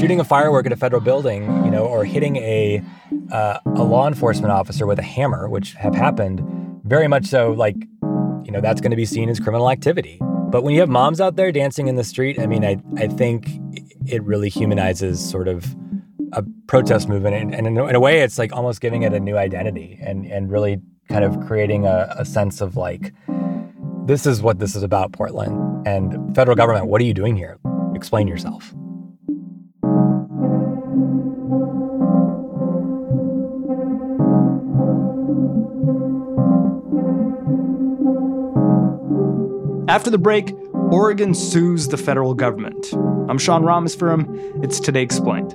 Shooting 0.00 0.18
a 0.18 0.24
firework 0.24 0.64
at 0.64 0.72
a 0.72 0.76
federal 0.76 1.02
building, 1.02 1.42
you 1.64 1.70
know, 1.70 1.84
or 1.84 2.04
hitting 2.04 2.36
a 2.36 2.82
uh, 3.30 3.58
a 3.66 3.82
law 3.84 4.08
enforcement 4.08 4.50
officer 4.50 4.86
with 4.86 4.98
a 4.98 5.02
hammer, 5.02 5.48
which 5.48 5.74
have 5.74 5.94
happened, 5.94 6.40
very 6.84 7.06
much 7.06 7.26
so. 7.26 7.52
Like, 7.52 7.76
you 8.44 8.50
know, 8.50 8.60
that's 8.60 8.80
going 8.80 8.90
to 8.90 8.96
be 8.96 9.04
seen 9.04 9.28
as 9.28 9.38
criminal 9.38 9.70
activity. 9.70 10.18
But 10.48 10.64
when 10.64 10.74
you 10.74 10.80
have 10.80 10.88
moms 10.88 11.20
out 11.20 11.36
there 11.36 11.52
dancing 11.52 11.86
in 11.86 11.96
the 11.96 12.02
street, 12.02 12.40
I 12.40 12.46
mean, 12.46 12.64
I 12.64 12.78
I 12.96 13.08
think 13.08 13.50
it 14.06 14.22
really 14.24 14.48
humanizes 14.48 15.20
sort 15.20 15.48
of 15.48 15.76
a 16.32 16.44
protest 16.66 17.08
movement, 17.08 17.36
and, 17.36 17.54
and 17.54 17.66
in, 17.66 17.76
a, 17.76 17.86
in, 17.86 17.94
a, 17.94 18.00
way, 18.00 18.20
it's 18.20 18.38
like 18.38 18.52
almost 18.52 18.80
giving 18.80 19.02
it 19.02 19.12
a 19.12 19.20
new 19.20 19.36
identity, 19.36 19.98
and 20.02 20.24
and 20.26 20.50
really 20.50 20.80
kind 21.08 21.24
of 21.24 21.38
creating 21.46 21.86
a, 21.86 22.14
a 22.16 22.24
sense 22.24 22.60
of 22.60 22.76
like, 22.76 23.12
this 24.06 24.26
is 24.26 24.42
what 24.42 24.58
this 24.58 24.74
is 24.74 24.82
about, 24.82 25.12
Portland, 25.12 25.86
and 25.86 26.34
federal 26.34 26.56
government. 26.56 26.86
What 26.86 27.00
are 27.00 27.04
you 27.04 27.14
doing 27.14 27.36
here? 27.36 27.58
Explain 27.94 28.26
yourself. 28.28 28.74
After 39.88 40.08
the 40.08 40.18
break, 40.18 40.54
Oregon 40.92 41.34
sues 41.34 41.88
the 41.88 41.96
federal 41.96 42.34
government. 42.34 42.92
I'm 43.28 43.38
Sean 43.38 43.62
Rameswaram. 43.62 44.64
It's 44.64 44.78
Today 44.78 45.02
Explained. 45.02 45.54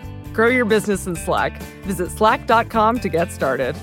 Grow 0.33 0.47
your 0.47 0.65
business 0.65 1.07
in 1.07 1.15
Slack. 1.15 1.61
Visit 1.83 2.11
slack.com 2.11 2.99
to 2.99 3.09
get 3.09 3.31
started. 3.31 3.75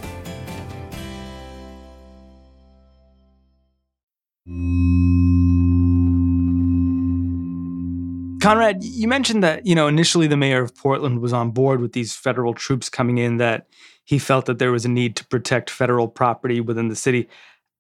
Conrad, 8.41 8.83
you 8.85 9.09
mentioned 9.09 9.43
that, 9.43 9.67
you 9.67 9.75
know, 9.75 9.89
initially 9.89 10.27
the 10.27 10.37
mayor 10.37 10.63
of 10.63 10.75
Portland 10.75 11.21
was 11.21 11.33
on 11.33 11.51
board 11.51 11.81
with 11.81 11.93
these 11.93 12.15
federal 12.15 12.55
troops 12.55 12.89
coming 12.89 13.19
in 13.19 13.37
that 13.39 13.67
he 14.05 14.19
felt 14.19 14.47
that 14.47 14.59
there 14.59 14.73
was 14.73 14.85
a 14.85 14.89
need 14.89 15.17
to 15.17 15.27
protect 15.27 15.69
federal 15.69 16.09
property 16.09 16.61
within 16.61 16.89
the 16.89 16.97
city. 16.97 17.29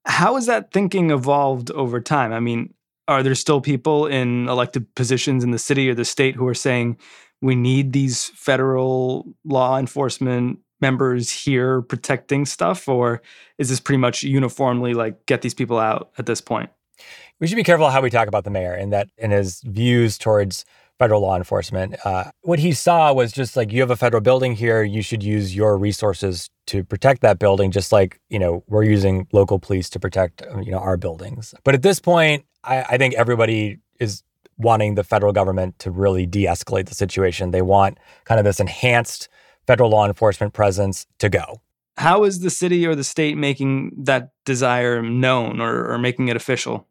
How 0.04 0.34
has 0.34 0.46
that 0.46 0.72
thinking 0.72 1.10
evolved 1.10 1.70
over 1.70 2.00
time? 2.00 2.32
I 2.32 2.40
mean, 2.40 2.74
are 3.06 3.22
there 3.22 3.34
still 3.34 3.60
people 3.60 4.06
in 4.06 4.48
elected 4.48 4.94
positions 4.94 5.42
in 5.42 5.52
the 5.52 5.58
city 5.58 5.88
or 5.88 5.94
the 5.94 6.04
state 6.04 6.34
who 6.34 6.46
are 6.46 6.54
saying 6.54 6.98
we 7.40 7.54
need 7.54 7.92
these 7.92 8.26
federal 8.34 9.26
law 9.44 9.78
enforcement 9.78 10.58
members 10.80 11.30
here 11.30 11.82
protecting 11.82 12.46
stuff 12.46 12.88
or 12.88 13.20
is 13.58 13.68
this 13.68 13.80
pretty 13.80 13.98
much 13.98 14.22
uniformly 14.22 14.94
like 14.94 15.26
get 15.26 15.42
these 15.42 15.54
people 15.54 15.78
out 15.78 16.10
at 16.18 16.26
this 16.26 16.40
point? 16.40 16.70
We 17.40 17.46
should 17.46 17.56
be 17.56 17.64
careful 17.64 17.90
how 17.90 18.00
we 18.00 18.10
talk 18.10 18.28
about 18.28 18.44
the 18.44 18.50
mayor 18.50 18.74
and 18.74 18.92
that 18.92 19.08
in 19.16 19.30
his 19.30 19.60
views 19.62 20.18
towards 20.18 20.64
federal 20.98 21.20
law 21.20 21.36
enforcement. 21.36 21.94
Uh, 22.04 22.24
what 22.42 22.58
he 22.58 22.72
saw 22.72 23.12
was 23.12 23.30
just 23.32 23.56
like 23.56 23.72
you 23.72 23.80
have 23.80 23.90
a 23.90 23.96
federal 23.96 24.20
building 24.20 24.54
here 24.54 24.82
you 24.82 25.02
should 25.02 25.22
use 25.22 25.54
your 25.54 25.78
resources 25.78 26.50
to 26.66 26.82
protect 26.82 27.22
that 27.22 27.38
building 27.38 27.70
just 27.70 27.92
like 27.92 28.20
you 28.28 28.38
know 28.38 28.64
we're 28.66 28.82
using 28.82 29.26
local 29.32 29.58
police 29.58 29.88
to 29.90 30.00
protect 30.00 30.42
you 30.62 30.72
know 30.72 30.78
our 30.78 30.96
buildings. 30.96 31.54
But 31.64 31.74
at 31.74 31.82
this 31.82 32.00
point 32.00 32.44
I, 32.64 32.82
I 32.82 32.98
think 32.98 33.14
everybody 33.14 33.78
is 34.00 34.22
wanting 34.58 34.94
the 34.94 35.04
federal 35.04 35.32
government 35.32 35.78
to 35.78 35.90
really 35.90 36.26
de 36.26 36.44
escalate 36.44 36.86
the 36.86 36.94
situation. 36.94 37.50
They 37.50 37.62
want 37.62 37.98
kind 38.24 38.38
of 38.38 38.44
this 38.44 38.60
enhanced 38.60 39.28
federal 39.66 39.90
law 39.90 40.06
enforcement 40.06 40.52
presence 40.52 41.06
to 41.18 41.28
go. 41.28 41.60
How 41.96 42.24
is 42.24 42.40
the 42.40 42.50
city 42.50 42.86
or 42.86 42.94
the 42.94 43.04
state 43.04 43.36
making 43.36 43.92
that 44.04 44.30
desire 44.44 45.02
known 45.02 45.60
or, 45.60 45.92
or 45.92 45.98
making 45.98 46.28
it 46.28 46.36
official? 46.36 46.86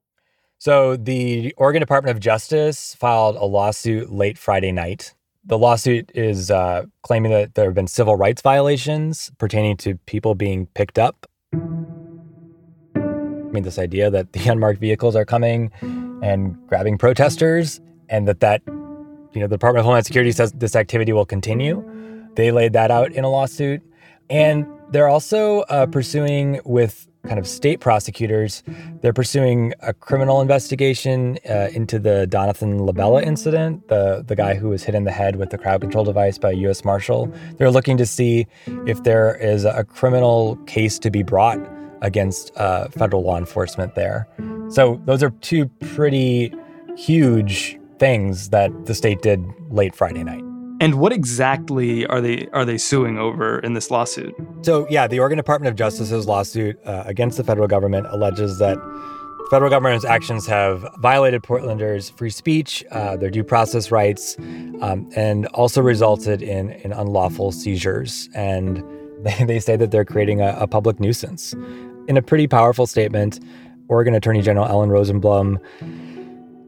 So, 0.60 0.98
the 0.98 1.54
Oregon 1.58 1.82
Department 1.82 2.16
of 2.18 2.22
Justice 2.22 2.96
filed 2.96 3.36
a 3.36 3.46
lawsuit 3.46 4.12
late 4.12 4.38
Friday 4.40 4.72
night. 4.72 5.14
The 5.46 5.58
lawsuit 5.58 6.12
is 6.16 6.50
uh, 6.50 6.86
claiming 7.04 7.32
that 7.32 7.54
there 7.54 7.66
have 7.66 7.76
been 7.76 7.88
civil 7.88 8.16
rights 8.16 8.42
violations 8.42 9.32
pertaining 9.38 9.78
to 9.78 9.96
people 10.08 10.36
being 10.36 10.66
picked 10.74 10.98
up 10.98 11.28
I 13.48 13.52
mean, 13.52 13.64
this 13.64 13.80
idea 13.80 14.10
that 14.10 14.34
the 14.34 14.48
unmarked 14.52 14.80
vehicles 14.80 15.16
are 15.16 15.26
coming 15.26 15.72
and 16.22 16.58
grabbing 16.68 16.98
protesters, 16.98 17.80
and 18.10 18.28
that 18.28 18.40
that 18.40 18.62
you 18.68 19.42
know 19.42 19.48
the 19.48 19.56
Department 19.56 19.80
of 19.80 19.86
Homeland 19.86 20.06
Security 20.06 20.32
says 20.32 20.52
this 20.54 20.76
activity 20.76 21.14
will 21.14 21.26
continue. 21.26 21.84
They 22.36 22.52
laid 22.52 22.74
that 22.74 22.92
out 22.92 23.12
in 23.12 23.24
a 23.24 23.30
lawsuit, 23.30 23.82
and 24.30 24.68
they're 24.92 25.08
also 25.08 25.62
uh, 25.62 25.86
pursuing 25.88 26.62
with 26.66 27.08
kind 27.28 27.40
of 27.40 27.48
state 27.48 27.80
prosecutors. 27.80 28.64
They're 29.02 29.14
pursuing 29.14 29.74
a 29.82 29.94
criminal 29.94 30.42
investigation 30.42 31.38
uh, 31.50 31.70
into 31.74 32.00
the 32.00 32.26
Donavan 32.30 32.80
LaBella 32.88 33.24
incident, 33.24 33.88
the 33.90 34.24
the 34.26 34.36
guy 34.36 34.56
who 34.56 34.70
was 34.70 34.84
hit 34.84 34.96
in 34.96 35.04
the 35.04 35.12
head 35.12 35.36
with 35.36 35.50
the 35.50 35.58
crowd 35.58 35.82
control 35.82 36.06
device 36.06 36.38
by 36.38 36.52
a 36.52 36.56
U.S. 36.56 36.86
Marshal. 36.86 37.32
They're 37.58 37.72
looking 37.72 37.98
to 37.98 38.06
see 38.06 38.48
if 38.86 39.04
there 39.04 39.36
is 39.36 39.66
a 39.66 39.84
criminal 39.84 40.56
case 40.68 41.00
to 41.00 41.12
be 41.12 41.24
brought 41.24 41.60
against 42.02 42.56
uh, 42.58 42.88
federal 42.90 43.24
law 43.24 43.38
enforcement 43.38 43.96
there. 43.96 44.28
So 44.70 45.02
those 45.06 45.24
are 45.24 45.30
two 45.42 45.68
pretty 45.96 46.54
huge 46.98 47.80
things 48.00 48.50
that 48.50 48.72
the 48.86 48.96
state 48.96 49.22
did 49.22 49.44
late 49.70 49.96
Friday 49.96 50.24
night. 50.24 50.44
And 50.80 50.96
what 50.96 51.12
exactly 51.12 52.06
are 52.06 52.22
they 52.22 52.48
are 52.54 52.64
they 52.64 52.78
suing 52.78 53.18
over 53.18 53.60
in 53.60 53.74
this 53.74 53.90
lawsuit? 53.90 54.36
So 54.62 54.88
yeah, 54.90 55.08
the 55.08 55.20
Oregon 55.20 55.38
Department 55.38 55.70
of 55.70 55.76
Justice's 55.76 56.28
lawsuit 56.28 56.78
uh, 56.86 57.04
against 57.08 57.38
the 57.38 57.44
federal 57.44 57.68
government 57.68 58.06
alleges 58.12 58.60
that 58.60 58.76
the 58.78 59.48
federal 59.50 59.72
government's 59.72 60.06
actions 60.06 60.46
have 60.46 60.86
violated 61.00 61.42
Portlanders' 61.42 62.12
free 62.12 62.30
speech, 62.30 62.84
uh, 62.92 63.16
their 63.18 63.32
due 63.32 63.44
process 63.44 63.92
rights, 63.92 64.36
um, 64.82 65.10
and 65.16 65.48
also 65.48 65.82
resulted 65.82 66.42
in, 66.42 66.72
in 66.72 66.92
unlawful 66.92 67.52
seizures. 67.52 68.30
And 68.36 68.84
they, 69.24 69.44
they 69.46 69.60
say 69.60 69.76
that 69.76 69.92
they're 69.92 70.06
creating 70.06 70.42
a, 70.42 70.56
a 70.60 70.68
public 70.68 71.00
nuisance. 71.00 71.54
In 72.08 72.18
a 72.18 72.22
pretty 72.22 72.48
powerful 72.48 72.88
statement, 72.88 73.40
Oregon 73.90 74.14
Attorney 74.14 74.42
General 74.42 74.68
Ellen 74.68 74.90
Rosenblum 74.90 75.60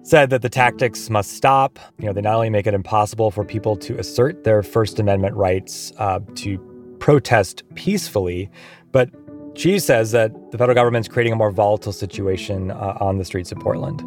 said 0.03 0.29
that 0.32 0.41
the 0.41 0.50
tactics 0.50 1.10
must 1.10 1.34
stop. 1.34 1.79
You 2.00 2.08
know, 2.08 2.13
they 2.13 2.22
not 2.22 2.36
only 2.36 2.50
make 2.50 2.65
it 2.65 2.74
impossible 2.74 3.32
for 3.32 3.46
people 3.46 3.75
to 3.77 3.98
assert 4.00 4.44
their 4.44 4.63
First 4.63 5.00
Amendment 5.00 5.36
rights 5.36 5.94
uh, 5.98 6.20
to 6.36 6.58
protest 7.00 7.63
peacefully, 7.75 8.50
but 8.91 9.10
she 9.56 9.77
says 9.77 10.12
that 10.12 10.32
the 10.51 10.58
federal 10.58 10.75
government's 10.75 11.08
creating 11.08 11.34
a 11.34 11.36
more 11.36 11.51
volatile 11.51 11.91
situation 11.91 12.72
uh, 12.72 12.98
on 13.00 13.18
the 13.18 13.25
streets 13.25 13.51
of 13.51 13.60
Portland. 13.60 14.03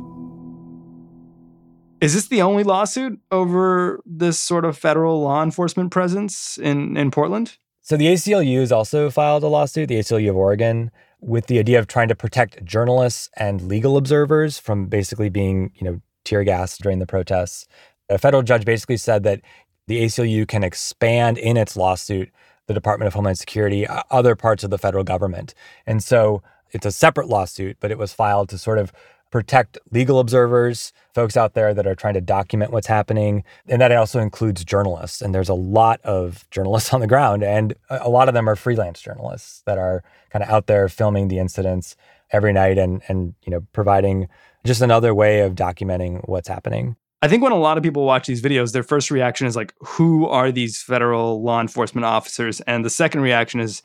Is 2.00 2.14
this 2.14 2.26
the 2.26 2.42
only 2.42 2.64
lawsuit 2.64 3.20
over 3.30 4.00
this 4.04 4.40
sort 4.40 4.64
of 4.64 4.76
federal 4.76 5.20
law 5.20 5.42
enforcement 5.42 5.92
presence 5.92 6.58
in, 6.58 6.96
in 6.96 7.12
Portland? 7.12 7.58
So 7.82 7.96
the 7.96 8.06
ACLU 8.06 8.60
has 8.60 8.70
also 8.70 9.10
filed 9.10 9.42
a 9.42 9.48
lawsuit, 9.48 9.88
the 9.88 9.98
ACLU 9.98 10.30
of 10.30 10.36
Oregon, 10.36 10.92
with 11.20 11.46
the 11.46 11.58
idea 11.58 11.80
of 11.80 11.88
trying 11.88 12.08
to 12.08 12.14
protect 12.14 12.64
journalists 12.64 13.28
and 13.36 13.62
legal 13.62 13.96
observers 13.96 14.56
from 14.58 14.86
basically 14.86 15.28
being, 15.28 15.72
you 15.74 15.84
know, 15.84 16.00
tear 16.24 16.44
gassed 16.44 16.80
during 16.80 17.00
the 17.00 17.06
protests. 17.06 17.66
A 18.08 18.18
federal 18.18 18.44
judge 18.44 18.64
basically 18.64 18.96
said 18.96 19.24
that 19.24 19.40
the 19.88 20.00
ACLU 20.00 20.46
can 20.46 20.62
expand 20.62 21.38
in 21.38 21.56
its 21.56 21.76
lawsuit 21.76 22.30
the 22.68 22.74
Department 22.74 23.08
of 23.08 23.14
Homeland 23.14 23.38
Security, 23.38 23.84
uh, 23.84 24.02
other 24.10 24.36
parts 24.36 24.62
of 24.62 24.70
the 24.70 24.78
federal 24.78 25.02
government. 25.02 25.52
And 25.84 26.04
so 26.04 26.40
it's 26.70 26.86
a 26.86 26.92
separate 26.92 27.28
lawsuit, 27.28 27.78
but 27.80 27.90
it 27.90 27.98
was 27.98 28.12
filed 28.12 28.48
to 28.50 28.58
sort 28.58 28.78
of 28.78 28.92
protect 29.32 29.78
legal 29.90 30.20
observers, 30.20 30.92
folks 31.14 31.36
out 31.36 31.54
there 31.54 31.74
that 31.74 31.86
are 31.86 31.94
trying 31.96 32.14
to 32.14 32.20
document 32.20 32.70
what's 32.70 32.86
happening. 32.86 33.42
And 33.66 33.80
that 33.80 33.90
also 33.90 34.20
includes 34.20 34.64
journalists. 34.64 35.20
And 35.20 35.34
there's 35.34 35.48
a 35.48 35.54
lot 35.54 36.00
of 36.02 36.48
journalists 36.50 36.94
on 36.94 37.00
the 37.00 37.08
ground, 37.08 37.42
and 37.42 37.74
a 37.90 38.10
lot 38.10 38.28
of 38.28 38.34
them 38.34 38.48
are 38.48 38.54
freelance 38.54 39.00
journalists 39.00 39.62
that 39.66 39.78
are 39.78 40.04
kind 40.30 40.44
of 40.44 40.50
out 40.50 40.68
there 40.68 40.88
filming 40.88 41.26
the 41.26 41.38
incidents 41.38 41.96
every 42.30 42.52
night 42.52 42.78
and 42.78 43.02
and 43.08 43.34
you 43.44 43.50
know 43.50 43.60
providing 43.72 44.26
just 44.64 44.80
another 44.80 45.14
way 45.14 45.40
of 45.40 45.54
documenting 45.54 46.26
what's 46.28 46.48
happening. 46.48 46.96
I 47.20 47.28
think 47.28 47.42
when 47.42 47.52
a 47.52 47.58
lot 47.58 47.76
of 47.76 47.84
people 47.84 48.04
watch 48.04 48.26
these 48.26 48.42
videos, 48.42 48.72
their 48.72 48.82
first 48.82 49.10
reaction 49.10 49.46
is 49.46 49.54
like, 49.54 49.72
who 49.80 50.26
are 50.26 50.50
these 50.50 50.82
federal 50.82 51.40
law 51.40 51.60
enforcement 51.60 52.04
officers? 52.04 52.60
And 52.62 52.84
the 52.84 52.90
second 52.90 53.20
reaction 53.20 53.60
is, 53.60 53.82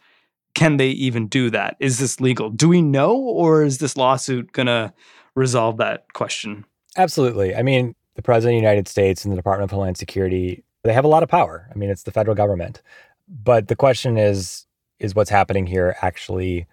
can 0.56 0.78
they 0.78 0.90
even 0.90 1.28
do 1.28 1.52
that? 1.52 1.78
Is 1.80 2.00
this 2.00 2.20
legal? 2.20 2.50
Do 2.50 2.68
we 2.68 2.82
know, 2.82 3.16
or 3.16 3.64
is 3.64 3.78
this 3.78 3.96
lawsuit 3.96 4.52
going 4.54 4.66
to 4.66 4.92
resolve 5.38 5.78
that 5.78 6.12
question? 6.14 6.66
Absolutely. 6.98 7.56
I 7.56 7.62
mean, 7.62 7.96
the 8.16 8.22
President 8.22 8.58
of 8.58 8.62
the 8.62 8.68
United 8.68 8.88
States 8.88 9.24
and 9.24 9.32
the 9.32 9.38
Department 9.38 9.72
of 9.72 9.72
Homeland 9.72 9.98
Security, 9.98 10.64
they 10.84 10.94
have 10.94 11.06
a 11.06 11.10
lot 11.10 11.24
of 11.24 11.30
power. 11.30 11.70
I 11.72 11.78
mean, 11.78 11.90
it's 11.90 12.04
the 12.04 12.12
federal 12.12 12.36
government. 12.36 12.82
But 13.28 13.68
the 13.68 13.76
question 13.76 14.18
is, 14.18 14.66
is 15.00 15.14
what's 15.14 15.30
happening 15.30 15.68
here 15.68 15.96
actually 16.02 16.66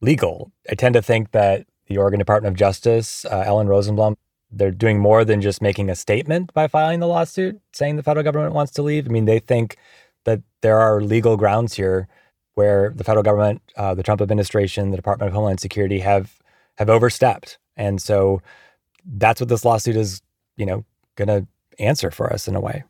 legal? 0.00 0.50
I 0.70 0.74
tend 0.74 0.94
to 0.94 1.02
think 1.02 1.32
that 1.32 1.66
the 1.86 1.98
Oregon 1.98 2.18
Department 2.18 2.54
of 2.54 2.58
Justice, 2.58 3.26
uh, 3.26 3.42
Ellen 3.44 3.66
Rosenblum, 3.66 4.16
they're 4.50 4.70
doing 4.70 4.98
more 4.98 5.24
than 5.24 5.40
just 5.40 5.60
making 5.60 5.90
a 5.90 5.94
statement 5.94 6.52
by 6.54 6.68
filing 6.68 7.00
the 7.00 7.06
lawsuit 7.06 7.60
saying 7.72 7.96
the 7.96 8.02
federal 8.02 8.24
government 8.24 8.54
wants 8.54 8.72
to 8.72 8.82
leave. 8.82 9.06
I 9.06 9.10
mean, 9.10 9.24
they 9.24 9.38
think 9.38 9.76
that 10.24 10.40
there 10.60 10.78
are 10.78 11.00
legal 11.00 11.36
grounds 11.36 11.74
here 11.74 12.08
where 12.54 12.92
the 12.94 13.04
federal 13.04 13.22
government, 13.22 13.62
uh, 13.76 13.94
the 13.94 14.02
Trump 14.02 14.20
administration, 14.20 14.90
the 14.90 14.96
Department 14.96 15.28
of 15.28 15.34
Homeland 15.34 15.60
Security 15.60 16.00
have 16.00 16.38
have 16.76 16.88
overstepped, 16.88 17.58
and 17.76 18.00
so 18.00 18.40
that's 19.04 19.40
what 19.40 19.48
this 19.48 19.64
lawsuit 19.64 19.96
is, 19.96 20.22
you 20.56 20.66
know, 20.66 20.84
going 21.16 21.28
to 21.28 21.46
answer 21.78 22.10
for 22.10 22.32
us 22.32 22.48
in 22.48 22.54
a 22.54 22.60
way. 22.60 22.84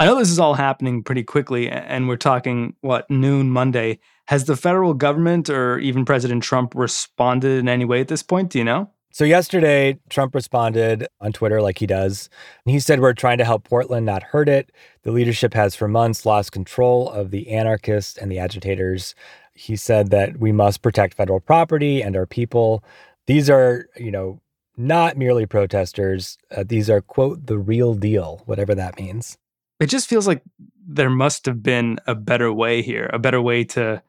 I 0.00 0.06
know 0.06 0.16
this 0.16 0.30
is 0.30 0.38
all 0.38 0.54
happening 0.54 1.02
pretty 1.02 1.24
quickly, 1.24 1.68
and 1.68 2.08
we're 2.08 2.16
talking 2.16 2.76
what 2.82 3.10
noon 3.10 3.50
Monday. 3.50 3.98
Has 4.28 4.44
the 4.44 4.56
federal 4.56 4.94
government 4.94 5.50
or 5.50 5.78
even 5.78 6.04
President 6.04 6.42
Trump 6.42 6.74
responded 6.76 7.58
in 7.58 7.68
any 7.68 7.84
way 7.84 8.00
at 8.00 8.08
this 8.08 8.22
point? 8.22 8.50
Do 8.50 8.58
you 8.58 8.64
know? 8.64 8.90
So, 9.10 9.24
yesterday, 9.24 9.98
Trump 10.10 10.34
responded 10.34 11.08
on 11.20 11.32
Twitter 11.32 11.60
like 11.60 11.78
he 11.78 11.86
does. 11.86 12.28
And 12.64 12.72
he 12.72 12.78
said, 12.78 13.00
We're 13.00 13.14
trying 13.14 13.38
to 13.38 13.44
help 13.44 13.64
Portland 13.64 14.06
not 14.06 14.22
hurt 14.22 14.48
it. 14.48 14.70
The 15.02 15.10
leadership 15.10 15.54
has 15.54 15.74
for 15.74 15.88
months 15.88 16.24
lost 16.24 16.52
control 16.52 17.10
of 17.10 17.32
the 17.32 17.48
anarchists 17.50 18.18
and 18.18 18.30
the 18.30 18.38
agitators. 18.38 19.14
He 19.54 19.74
said 19.74 20.10
that 20.10 20.38
we 20.38 20.52
must 20.52 20.82
protect 20.82 21.14
federal 21.14 21.40
property 21.40 22.02
and 22.02 22.14
our 22.14 22.26
people. 22.26 22.84
These 23.28 23.50
are, 23.50 23.90
you 23.94 24.10
know, 24.10 24.40
not 24.78 25.18
merely 25.18 25.44
protesters. 25.44 26.38
Uh, 26.50 26.64
these 26.66 26.88
are, 26.88 27.02
quote, 27.02 27.44
the 27.46 27.58
real 27.58 27.92
deal, 27.92 28.42
whatever 28.46 28.74
that 28.74 28.98
means. 28.98 29.36
It 29.80 29.90
just 29.90 30.08
feels 30.08 30.26
like 30.26 30.42
there 30.86 31.10
must 31.10 31.44
have 31.44 31.62
been 31.62 31.98
a 32.06 32.14
better 32.14 32.50
way 32.50 32.80
here, 32.80 33.10
a 33.12 33.18
better 33.18 33.42
way 33.42 33.64
to 33.64 34.02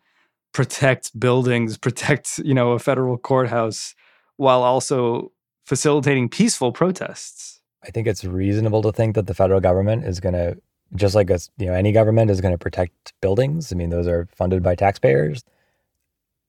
protect 0.54 1.20
buildings, 1.20 1.78
protect, 1.78 2.40
you 2.40 2.54
know, 2.54 2.72
a 2.72 2.80
federal 2.80 3.18
courthouse 3.18 3.94
while 4.38 4.64
also 4.64 5.34
facilitating 5.66 6.30
peaceful 6.30 6.72
protests. 6.72 7.60
I 7.84 7.92
think 7.92 8.08
it's 8.08 8.24
reasonable 8.24 8.82
to 8.84 8.94
think 8.94 9.16
that 9.16 9.28
the 9.28 9.34
federal 9.34 9.60
government 9.60 10.06
is 10.06 10.22
going 10.22 10.34
to 10.34 10.58
just 10.96 11.14
like 11.14 11.30
us, 11.30 11.50
you 11.58 11.66
know, 11.66 11.74
any 11.74 11.92
government 11.92 12.32
is 12.32 12.40
going 12.40 12.54
to 12.54 12.58
protect 12.58 13.14
buildings. 13.20 13.74
I 13.74 13.76
mean, 13.76 13.90
those 13.90 14.08
are 14.08 14.30
funded 14.34 14.64
by 14.64 14.76
taxpayers. 14.76 15.44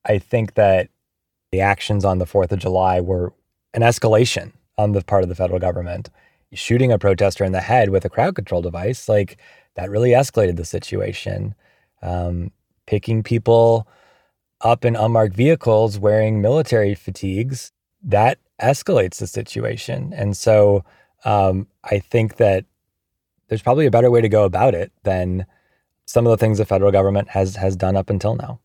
I 0.05 0.19
think 0.19 0.55
that 0.55 0.89
the 1.53 1.61
actions 1.61 2.05
on 2.05 2.19
the 2.19 2.27
4th 2.27 2.53
of 2.53 2.59
July 2.59 3.01
were 3.01 3.33
an 3.75 3.83
escalation 3.83 4.53
on 4.79 4.93
the 4.93 5.03
part 5.03 5.23
of 5.23 5.29
the 5.29 5.35
federal 5.35 5.59
government. 5.59 6.11
Shooting 6.53 6.91
a 6.91 6.99
protester 6.99 7.45
in 7.45 7.53
the 7.53 7.61
head 7.61 7.91
with 7.91 8.05
a 8.05 8.09
crowd 8.09 8.35
control 8.35 8.63
device, 8.63 9.09
like 9.09 9.39
that 9.75 9.91
really 9.91 10.11
escalated 10.11 10.57
the 10.57 10.65
situation. 10.65 11.55
Um, 12.03 12.51
picking 12.87 13.23
people 13.23 13.87
up 14.61 14.85
in 14.85 14.97
unmarked 14.97 15.35
vehicles 15.35 15.99
wearing 15.99 16.43
military 16.43 16.95
fatigues, 16.95 17.73
that 18.03 18.39
escalates 18.61 19.19
the 19.19 19.27
situation. 19.27 20.13
And 20.13 20.37
so 20.37 20.85
um, 21.25 21.67
I 21.85 21.99
think 21.99 22.37
that 22.37 22.65
there's 23.49 23.63
probably 23.63 23.87
a 23.87 23.91
better 23.91 24.11
way 24.11 24.21
to 24.21 24.29
go 24.29 24.45
about 24.45 24.75
it 24.75 24.93
than 25.03 25.47
some 26.07 26.27
of 26.27 26.31
the 26.31 26.37
things 26.37 26.59
the 26.59 26.65
federal 26.65 26.91
government 26.91 27.29
has 27.31 27.57
has 27.57 27.77
done 27.77 27.97
up 27.97 28.11
until 28.11 28.35
now. 28.35 28.61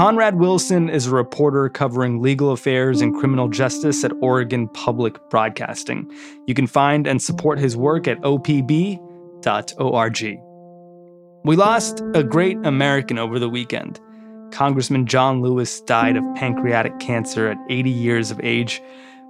Conrad 0.00 0.36
Wilson 0.36 0.88
is 0.88 1.06
a 1.08 1.14
reporter 1.14 1.68
covering 1.68 2.22
legal 2.22 2.52
affairs 2.52 3.02
and 3.02 3.14
criminal 3.14 3.48
justice 3.48 4.02
at 4.02 4.14
Oregon 4.22 4.66
Public 4.66 5.18
Broadcasting. 5.28 6.10
You 6.46 6.54
can 6.54 6.66
find 6.66 7.06
and 7.06 7.20
support 7.20 7.58
his 7.58 7.76
work 7.76 8.08
at 8.08 8.16
opb.org. 8.22 8.98
We 11.44 11.54
lost 11.54 12.02
a 12.14 12.24
great 12.24 12.56
American 12.64 13.18
over 13.18 13.38
the 13.38 13.50
weekend. 13.50 14.00
Congressman 14.52 15.04
John 15.04 15.42
Lewis 15.42 15.82
died 15.82 16.16
of 16.16 16.24
pancreatic 16.34 16.98
cancer 16.98 17.48
at 17.48 17.58
80 17.68 17.90
years 17.90 18.30
of 18.30 18.40
age. 18.42 18.80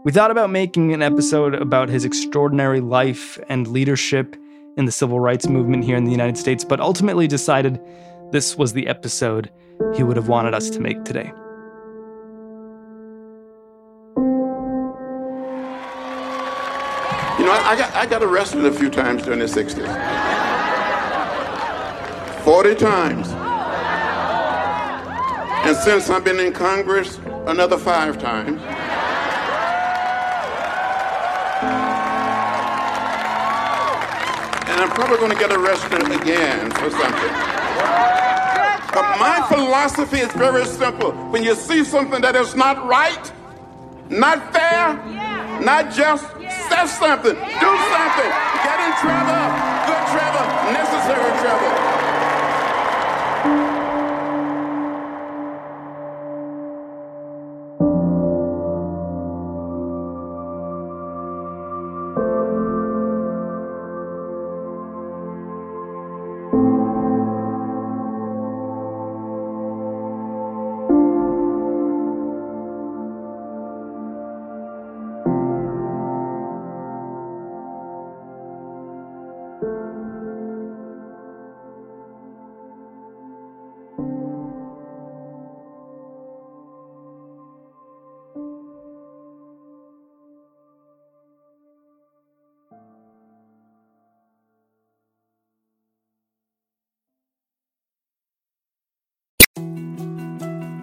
We 0.05 0.13
thought 0.13 0.31
about 0.31 0.51
making 0.51 0.93
an 0.93 1.03
episode 1.03 1.57
about 1.57 1.89
his 1.89 2.05
extraordinary 2.05 2.79
life 2.79 3.41
and 3.49 3.67
leadership 3.67 4.37
in 4.77 4.85
the 4.85 4.93
civil 4.93 5.19
rights 5.19 5.49
movement 5.49 5.83
here 5.83 5.97
in 5.97 6.05
the 6.05 6.13
United 6.13 6.39
States, 6.39 6.65
but 6.65 6.79
ultimately 6.79 7.27
decided 7.27 7.81
this 8.33 8.57
was 8.57 8.73
the 8.73 8.87
episode 8.87 9.51
he 9.95 10.03
would 10.03 10.17
have 10.17 10.29
wanted 10.29 10.55
us 10.55 10.71
to 10.71 10.81
make 10.81 11.05
today. 11.05 11.33
You 17.39 17.47
know, 17.47 17.53
I 17.53 17.75
got, 17.77 17.95
I 17.95 18.07
got 18.07 18.23
arrested 18.23 18.65
a 18.67 18.73
few 18.73 18.91
times 18.91 19.23
during 19.23 19.39
the 19.39 19.47
60s. 19.47 19.87
40 22.45 22.75
times. 22.75 23.29
And 25.67 25.77
since 25.77 26.11
I've 26.11 26.25
been 26.25 26.41
in 26.41 26.53
Congress, 26.53 27.19
another 27.47 27.79
five 27.79 28.19
times. 28.19 28.61
And 34.69 34.81
I'm 34.81 34.91
probably 34.91 35.17
going 35.17 35.33
to 35.33 35.39
get 35.39 35.53
arrested 35.53 36.03
again 36.21 36.71
for 36.73 36.91
something. 36.91 37.60
But 38.93 39.19
my 39.19 39.47
philosophy 39.49 40.19
is 40.19 40.33
very 40.33 40.65
simple. 40.67 41.13
When 41.31 41.43
you 41.43 41.55
see 41.55 41.85
something 41.85 42.21
that 42.23 42.37
is 42.37 42.55
not 42.57 42.87
right, 42.87 43.33
not 44.09 44.53
fair, 44.53 44.95
not 45.63 45.93
just, 45.93 46.27
say 46.69 46.87
something, 46.87 47.35
do 47.35 47.71
something, 47.95 48.31
get 48.65 48.79
in 48.87 48.93
trouble, 49.01 49.31
trouble, 49.31 49.80